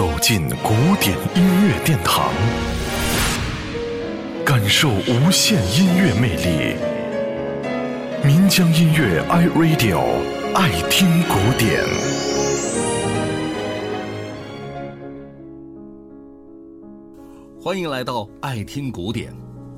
[0.00, 2.32] 走进古典音乐殿堂，
[4.46, 6.74] 感受无限音乐魅力。
[8.24, 10.00] 民江音乐 iRadio
[10.54, 11.84] 爱听古典。
[17.60, 19.30] 欢迎来到爱听古典。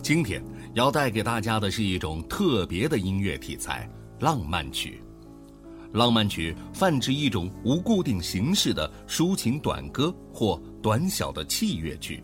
[0.00, 0.40] 今天
[0.74, 3.90] 要带给大家的是一种特别的音乐题材——
[4.22, 5.03] 浪漫曲。
[5.94, 12.20] 浪漫曲泛指一种无固定形式的抒情短歌或短小的器乐曲，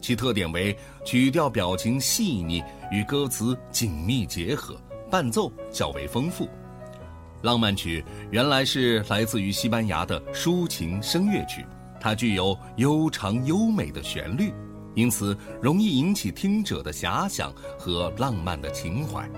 [0.00, 4.74] 其特点为曲调表情细腻，与歌词紧密结合，
[5.10, 6.48] 伴奏较为丰富。
[7.42, 11.62] 浪漫曲原来是来自于西班牙的抒情声乐曲，
[12.00, 14.50] 它具有悠长优美的旋律，
[14.94, 19.28] 因此容易引起听者的遐想和浪漫的情怀。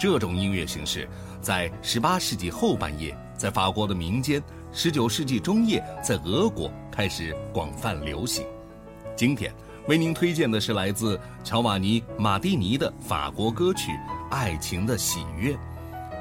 [0.00, 1.06] 这种音乐形式
[1.42, 8.46] 在18世纪后半叶在法国的民间，19世纪中叶在俄国开始广泛流行。
[9.14, 9.52] 今天
[9.88, 13.92] 为您推荐的是来自乔瓦尼·马蒂尼的法国歌曲
[14.30, 15.54] 《爱情的喜悦》，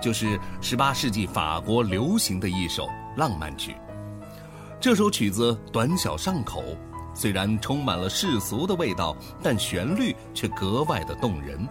[0.01, 3.73] 就是18世纪法国流行的一首浪漫曲。
[4.77, 6.61] 这首曲子短小上口，
[7.15, 11.65] 虽然充满了世俗的味道，但旋律却格外的动人。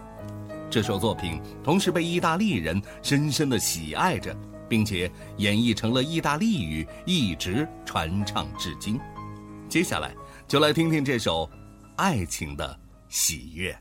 [0.69, 4.35] 这首作品同时被意大利人深深的喜爱着，
[4.67, 8.99] 并且演绎成了意大利语，一直传唱至今。
[9.67, 10.13] 接下来
[10.47, 11.45] 就来听听这首
[11.95, 13.71] 《爱情的喜悦》。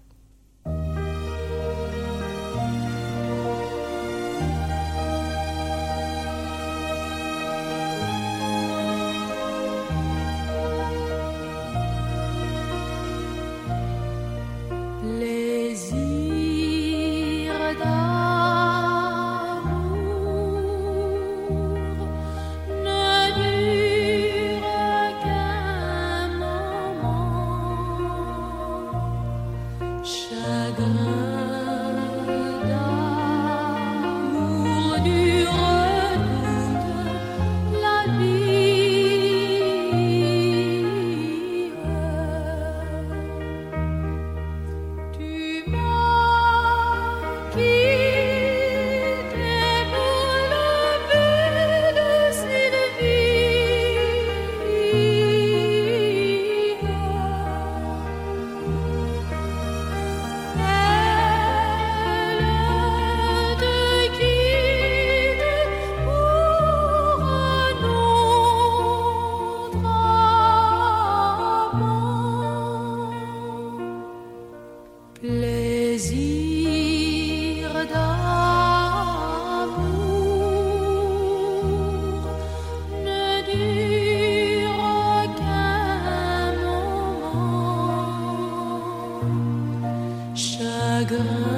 [30.09, 31.18] Shagam.
[91.09, 91.58] 歌。